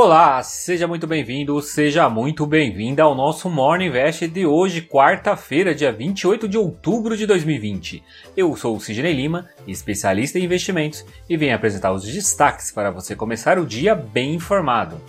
[0.00, 5.90] Olá, seja muito bem-vindo, seja muito bem-vinda ao nosso Morning Invest de hoje, quarta-feira, dia
[5.90, 8.04] 28 de outubro de 2020.
[8.36, 13.16] Eu sou o Sidney Lima, especialista em investimentos, e venho apresentar os destaques para você
[13.16, 15.00] começar o dia bem informado.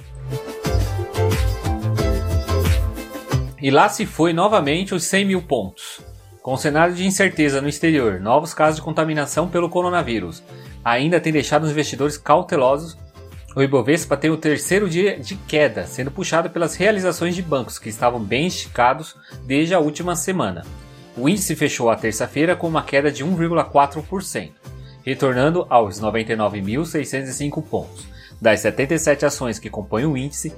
[3.62, 6.02] E lá se foi novamente os 100 mil pontos.
[6.42, 10.42] Com o cenário de incerteza no exterior, novos casos de contaminação pelo coronavírus
[10.84, 12.98] ainda têm deixado os investidores cautelosos
[13.56, 17.90] o Ibovespa tem o terceiro dia de queda, sendo puxado pelas realizações de bancos que
[17.90, 20.66] estavam bem esticados desde a última semana.
[21.18, 24.52] O índice fechou a terça-feira com uma queda de 1,4%,
[25.04, 28.06] retornando aos 99.605 pontos.
[28.40, 30.54] Das 77 ações que compõem o índice,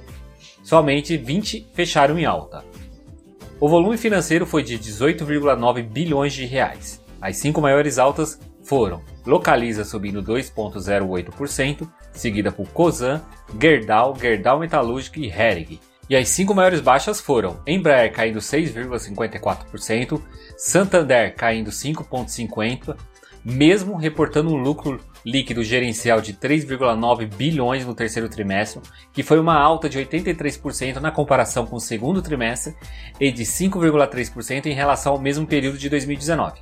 [0.62, 2.62] somente 20 fecharam em alta.
[3.58, 7.02] O volume financeiro foi de 18,9 bilhões de reais.
[7.20, 13.20] As cinco maiores altas foram Localiza subindo 2,08%, seguida por Cosan,
[13.60, 15.78] Gerdau, Gerdau Metalúrgica e Hering.
[16.10, 20.20] E as cinco maiores baixas foram Embraer caindo 6,54%,
[20.56, 22.96] Santander caindo 5,50%,
[23.44, 29.56] mesmo reportando um lucro líquido gerencial de 3,9 bilhões no terceiro trimestre, que foi uma
[29.56, 32.74] alta de 83% na comparação com o segundo trimestre
[33.20, 36.60] e de 5,3% em relação ao mesmo período de 2019.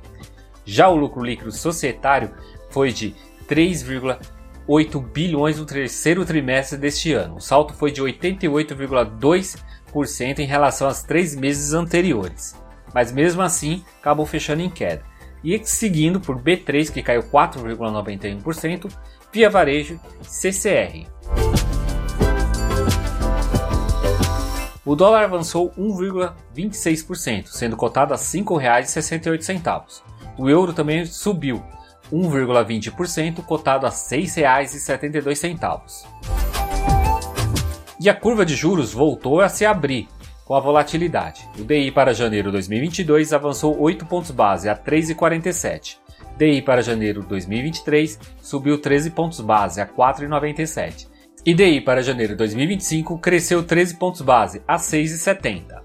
[0.65, 2.31] Já o lucro líquido societário
[2.69, 3.15] foi de
[3.47, 7.35] 3,8 bilhões no terceiro trimestre deste ano.
[7.35, 12.55] O salto foi de 88,2% em relação aos três meses anteriores,
[12.93, 15.03] mas mesmo assim acabou fechando em queda.
[15.43, 18.91] E seguindo por B3, que caiu 4,91%,
[19.33, 21.07] Via Varejo CCR.
[24.85, 30.20] O dólar avançou 1,26%, sendo cotado a R$ 5,68.
[30.41, 31.63] O euro também subiu
[32.11, 36.07] 1,20%, cotado a R$ 6,72.
[37.99, 40.07] E a curva de juros voltou a se abrir
[40.43, 41.47] com a volatilidade.
[41.59, 45.97] O DI para janeiro 2022 avançou 8 pontos base a 3,47.
[46.39, 51.07] DI para janeiro 2023 subiu 13 pontos base a 4,97.
[51.45, 55.83] E DI para janeiro 2025 cresceu 13 pontos base a 6,70.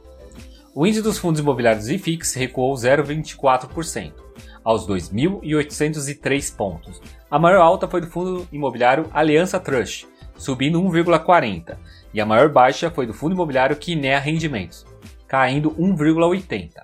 [0.74, 4.24] O índice dos fundos imobiliários IFIX recuou 0,24%
[4.66, 7.00] aos 2.803 pontos.
[7.30, 11.76] A maior alta foi do fundo imobiliário Aliança Trust, subindo 1,40,
[12.12, 14.84] e a maior baixa foi do fundo imobiliário Kinea Rendimentos,
[15.28, 16.82] caindo 1,80.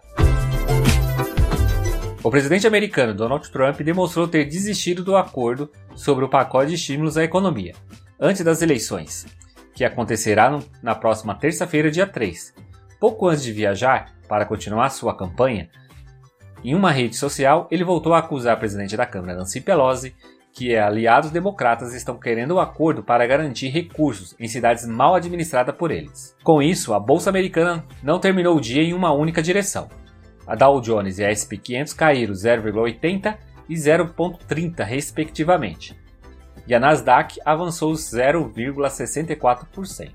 [2.23, 7.19] O presidente americano Donald Trump demonstrou ter desistido do acordo sobre o pacote de estímulos
[7.19, 7.75] à economia
[8.21, 9.27] antes das eleições,
[9.75, 12.55] que acontecerá na próxima terça-feira, dia 3.
[13.01, 15.69] Pouco antes de viajar para continuar sua campanha,
[16.65, 20.15] em uma rede social, ele voltou a acusar a presidente da Câmara, Nancy Pelosi,
[20.53, 25.75] que é aliados democratas estão querendo um acordo para garantir recursos em cidades mal administradas
[25.75, 26.37] por eles.
[26.45, 29.89] Com isso, a bolsa americana não terminou o dia em uma única direção.
[30.47, 33.37] A Dow Jones e a S&P 500 caíram 0,80
[33.69, 36.01] e 0,30 respectivamente.
[36.67, 40.11] E a Nasdaq avançou 0,64%.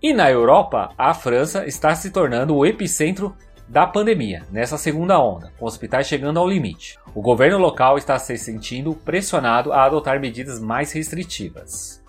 [0.00, 3.36] E na Europa, a França está se tornando o epicentro
[3.68, 6.98] da pandemia nessa segunda onda, com hospitais chegando ao limite.
[7.14, 12.02] O governo local está se sentindo pressionado a adotar medidas mais restritivas.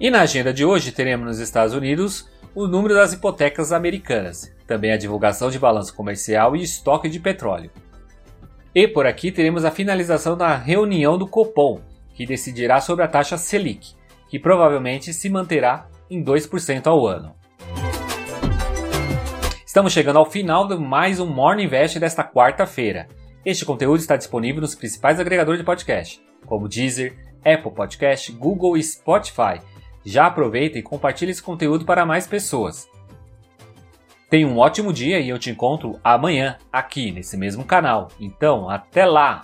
[0.00, 4.92] E na agenda de hoje teremos nos Estados Unidos o número das hipotecas americanas, também
[4.92, 7.70] a divulgação de balanço comercial e estoque de petróleo.
[8.74, 11.80] E por aqui teremos a finalização da reunião do Copom,
[12.14, 13.94] que decidirá sobre a taxa Selic,
[14.28, 17.34] que provavelmente se manterá em 2% ao ano.
[19.66, 23.06] Estamos chegando ao final de mais um Morning Invest desta quarta-feira.
[23.44, 28.82] Este conteúdo está disponível nos principais agregadores de podcast, como Deezer, Apple Podcast, Google e
[28.82, 29.60] Spotify.
[30.04, 32.88] Já aproveita e compartilhe esse conteúdo para mais pessoas.
[34.30, 38.08] Tenha um ótimo dia e eu te encontro amanhã aqui nesse mesmo canal.
[38.20, 39.42] Então, até lá!